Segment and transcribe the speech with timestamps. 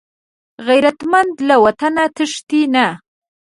[0.67, 2.87] غیرتمند له وطنه تښتي نه